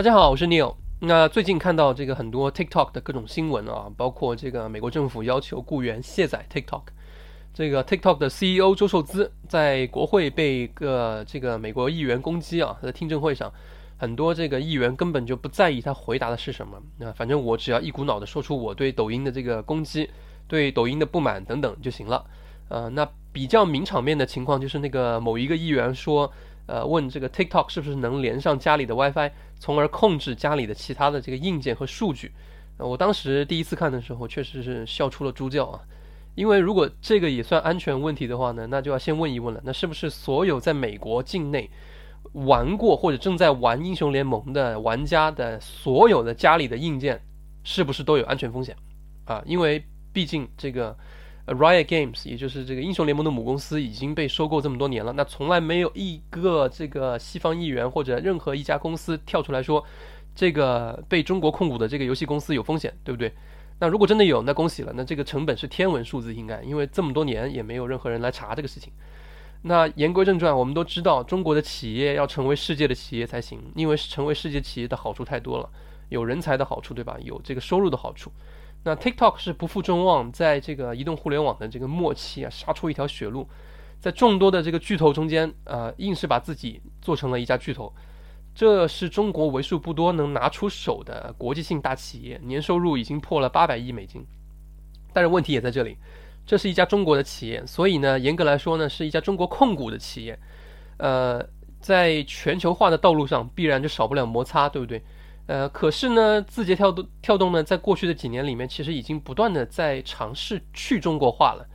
[0.00, 0.74] 大家好，我是 Neil。
[1.00, 6.84] 那最近看到这个很多 TikTok 的各种新闻啊，包括这个美国政府要求雇员卸载 TikTok，
[7.52, 13.52] 这个 TikTok 的 CEO 周受资在国会被个这个美国议员攻击啊，在听证会上，
[13.98, 20.08] 很多这个议员根本就不在意他回答的是什么，那反正我只要一股脑的说出我对抖音的这个攻击、
[20.48, 22.24] 对抖音的不满等等就行了。
[22.70, 26.32] 呃，那比较名场面的情况就是那个某一个议员说。
[26.70, 32.30] 呃，问这个 TikTok 是不是能连上家里的 WiFi，从而控制家里的其他的这个硬件和数据？
[32.76, 35.80] 呃，我当时第一次看的时候，确实是笑出了猪叫啊！
[36.36, 41.68] 因为如果这个也算安全问题的话呢，那就要先问一问了，那是不是所有在美国境内
[42.34, 47.20] 玩过或者正在玩英雄联盟的玩家的所有的家里的硬件，
[47.64, 48.76] 是不是都有安全风险？
[49.24, 50.96] 啊，因为毕竟这个。
[51.46, 55.12] Riot Games，也就是这个英雄联盟的母公司，已经被收购这么多年了。
[55.12, 59.84] 那从来没有一个这个西方议员或者任何一家公司跳出来说，
[60.34, 63.32] 这个被中国控股的这个游戏公司有风险，对不对？
[63.80, 64.92] 那如果真的有，那恭喜了。
[64.94, 68.92] 那这个成本是天文数字，应该，因为这么多年也没有任何人来查这个事情。
[69.62, 75.68] 那言归正传，我们都知道，中国的企业要成为世界的企业才行，因为成为世界企业的好处太多了，
[76.10, 77.16] 有人才的好处，对吧？
[77.22, 78.30] 有这个收入的好处。
[78.82, 83.46] 那 TikTok 是不负众望，在这个移动互联网的这个末期啊，杀出一条血路，
[84.00, 87.92] 在众多的这个巨头中间，呃，硬是把自己做成了一家巨头。
[88.54, 94.24] 这是中国为数不多能拿出手的国际性大企业，年收入已经破了八百亿美金。
[95.12, 95.96] 但是问题也在这里，
[96.46, 100.38] 这是一家中国的企业，所以呢，严格来说呢，是一家中国控股的企业。
[100.96, 101.44] 呃，
[101.80, 105.02] 在全球化的道路上，必然就少不了摩擦，对不对？
[105.50, 111.66] 呃，可是呢，字节跳动跳动呢，在过去的几年里面，其实已经不断的在尝试去中国化了。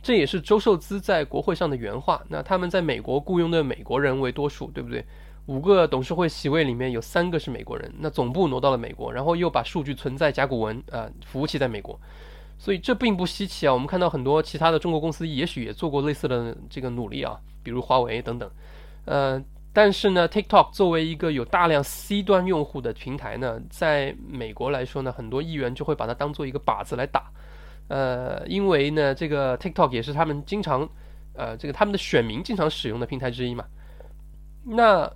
[0.00, 2.22] 这也是周受资在国会上的原话。
[2.28, 5.04] 那他们在美国雇佣的美国人为多数，对不对？
[5.46, 11.98] 五个董事会席位里面有三个是美国人，那总部挪到了美国，然后又把数据存在甲骨文啊，服务器在美国，
[12.56, 13.74] 所以这并不稀奇啊。
[13.74, 18.48] 我们看到很多其他的中国公司，也许也做过类似的这个努力啊，比如华为等等，
[19.06, 19.42] 呃。
[19.76, 27.30] 但是呢，TikTok 作为一个有大量 C 端用户的平台呢，在美国来说呢，很多议员就会把它当做一个靶子来打，
[27.88, 30.88] 呃，因为呢，这个 TikTok 也是他们经常，
[31.34, 33.66] 呃，这个他们的选民经常使用的平台之一嘛。
[34.64, 35.12] 那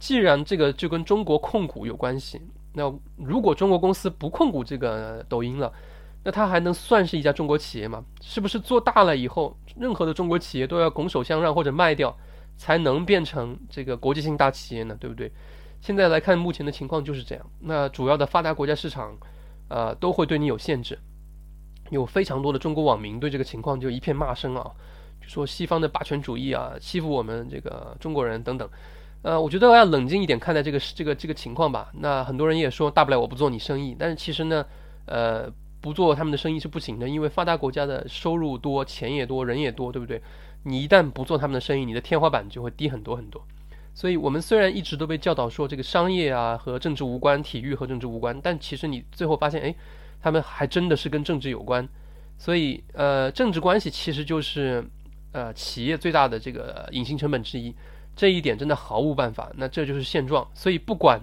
[0.00, 2.42] 既然这个就跟中国控股有关系，
[2.74, 5.72] 那如果中国公司不控股这个抖音了，
[6.24, 8.04] 那它还能算是一家中国企业吗？
[8.20, 12.12] 是不是做大了以后，任何的中国企业都要拱手相让或者卖掉？
[12.60, 15.32] 才能变成这个国际性大企业呢，对不对？
[15.80, 17.50] 现在来看，目前的情况就是这样。
[17.60, 19.16] 那主要的发达国家市场，
[19.68, 20.98] 呃，都会对你有限制。
[21.88, 24.70] 有非常多的中国网民对这个情况就一片骂声啊，
[25.22, 28.68] 就说西方的霸权主义啊，欺负我们这个中国人等等。
[29.22, 31.90] 呃，我觉得要冷静一点看待这个这个这个情况吧。
[31.94, 33.96] 那很多人也说，大不了我不做你生意。
[33.98, 34.66] 但是其实呢，
[35.06, 35.50] 呃，
[35.80, 40.20] 不做他们的生意是不行的，因为发达国家的收入多，钱也多，人也多，对不对？
[40.62, 43.42] 你一旦不做他们的生意，你的天花板就会低很多很多。
[43.92, 49.74] 所以，我们虽然一直都被教导说这个商业啊和政治无关，体育和政治无关，但其实你最后发现，哎，
[50.22, 51.86] 他们还真的是跟政治有关。
[52.38, 54.82] 所以，呃，政治关系其实就是
[55.32, 57.74] 呃企业最大的这个隐形成本之一。
[58.14, 59.50] 这一点真的毫无办法。
[59.56, 60.46] 那这就是现状。
[60.54, 61.20] 所以，不管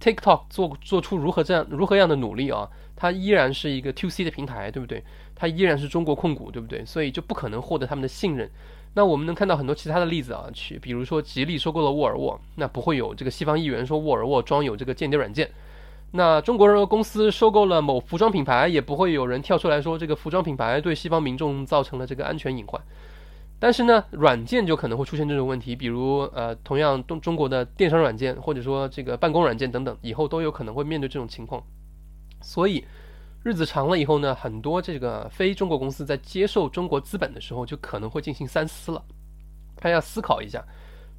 [0.00, 5.02] TikTok 做做出如何这样如何样的努力啊，它依然是一个 To C 的平台，对不对？
[5.34, 6.84] 它依然是中国控股，对不对？
[6.84, 8.50] 所以就不可能获得他们的信任。
[8.94, 15.50] 那我们能看到很多其他的例子啊，去比如说吉利收购了沃尔沃，那不会有这个西方议员说沃尔沃装有这个间谍软件。
[16.12, 22.80] 那中国人公司收购了某服装品牌，也不会有人跳出来说这个服装品牌对西方民众造成了这个安全隐患。
[23.64, 31.64] 但是呢，软件就可能会出现这种问题，比如呃，同样中中国的电商软件或者说这个办公软件等等，以后都有可能会面对这种情况。
[32.42, 32.84] 所以。
[33.42, 39.02] 日子长了以后呢，很多这个非中国公司在接受中国资本的时候，就可能会进行三思了。
[39.76, 40.64] 他要思考一下，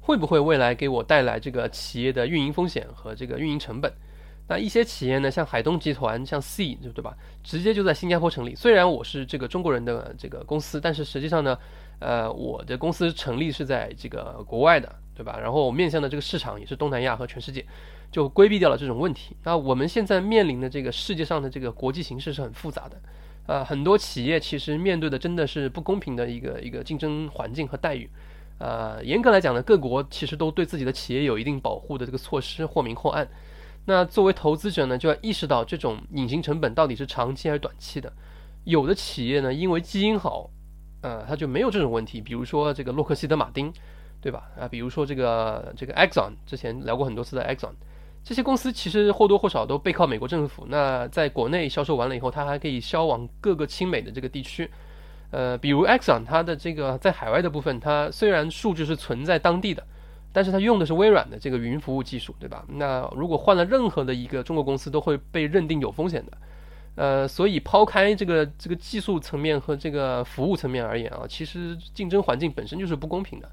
[0.00, 3.92] 会不会未来给我带来这个企业的运营风险和这个运营成本？
[4.48, 7.14] 那一些企业呢，像海东集团、像 C，对吧？
[7.42, 8.54] 直接就在新加坡成立。
[8.54, 11.58] 虽然我是这个中国人的这个公司，但是实际上呢，
[11.98, 15.38] 呃，我的公司成立是在这个国外的，对吧？
[15.40, 17.64] 然后我面向的这个市场也是东南亚和全世界。
[18.12, 19.36] 就规避掉了这种问题。
[19.42, 22.96] 那我们现在面临的这个世界上的这个国际形势是很复杂的，
[23.46, 28.08] 呃，很多企业其实面对的真的是不公平的一个一个竞争环境和待遇。
[28.58, 33.28] 呃，严格来讲呢，各国其实都对自己的企业有一定保护的这个措施，或明或暗。
[33.86, 38.12] 那作为投资者呢，就要意识到这种隐形成本到底是长期还是短期的。
[38.62, 40.48] 有的企业呢，因为基因好，
[41.04, 42.18] 呃，它就没有这种问题。
[42.18, 43.70] 比如说这个洛克希德马丁，
[44.22, 44.44] 对吧？
[44.58, 47.74] 啊，比如说这个这个 Exxon，之前聊过很多次的 Exxon。
[48.24, 50.64] 这些公司其实或多或少都背靠美国政府。
[50.66, 54.70] 那在国内销售完了以后，它还可以销往各个亲美的这个地区。
[55.30, 59.86] 呃，比如 Exxon，它的这个在海外的部分，它虽然数据是存在当地的，
[60.32, 62.64] 但是它用的是微软的这个云服务技术，对吧？
[62.66, 66.32] 那如果换了任何的一个中国公司，都会被认定有风险的。
[66.96, 73.50] 呃，所以抛开这个这个技术层面和这个服务层面而言啊，其实竞争环境本身就是不公平的。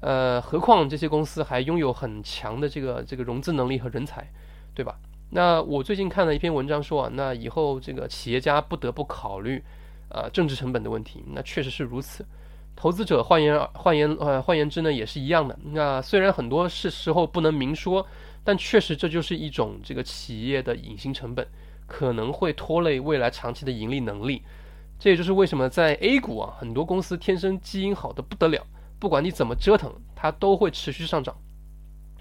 [0.00, 4.26] 呃，何况这些公司还拥有很强的这个这个融资能力和人才，
[4.74, 4.96] 对吧？
[5.30, 9.62] 那我最近看了一篇文章说啊，那以后这个企业家不得不考虑。
[10.08, 12.24] 呃，政治成本的问题，那确实是如此。
[12.76, 15.58] 投资者换言换言呃换言之呢，也是一样的。
[15.72, 18.06] 那虽然很多是时候不能明说，
[18.44, 21.44] 但确实这就是一种这个企业的隐形成本，
[21.86, 24.42] 可能会拖累未来长期的盈利能力。
[24.98, 28.66] 这也就是为什么在 A 股啊，很多公司天生基因好的不得了，
[28.98, 31.36] 不管你怎么折腾，它都会持续上涨。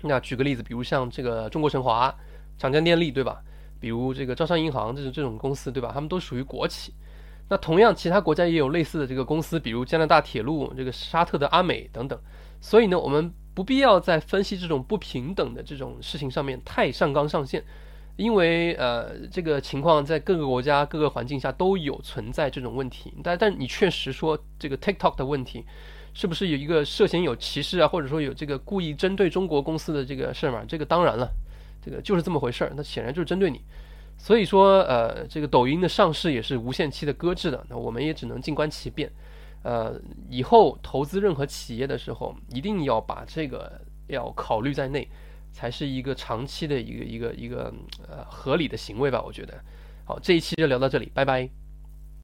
[0.01, 2.13] 那举个例子，比如像这个中国神华、
[2.57, 3.41] 长江电力，对吧？
[3.79, 5.91] 比如这个招商银行这种这种公司，对吧？
[5.93, 6.93] 他们都属于国企。
[7.47, 12.19] 那同样，其他国家也有类似的这个公司，比如加拿大铁路、这个沙特的阿美等等。
[12.59, 17.63] 所以呢，我们不必要在分析这种不平等的这种事情上面太上纲上线，
[18.17, 23.13] 因为呃，这个情况在各个国家、各个环境下都有存在这种问题。
[23.23, 25.65] 但但你确实说这个 TikTok 的问题，
[26.13, 30.63] 是不是有一个涉嫌有歧视啊，或者说有这个故意针对中国公司的这个事儿嘛？
[30.67, 31.29] 这个当然了，
[31.83, 33.61] 这个就是这么回事儿，那显然就是针对你。
[34.17, 39.11] 所以说，呃，这个抖音的上市也是无限期的搁置的，那我们也只能静观其变。
[39.61, 45.05] 呃，以后投资任何企业的时候，一定要把这个要考虑在内，
[45.55, 47.73] 才是一个长期的一个一个一个
[48.09, 49.21] 呃合理的行为吧？
[49.21, 49.57] 我觉得。
[50.03, 51.64] 好，这一期就聊到这里，拜拜。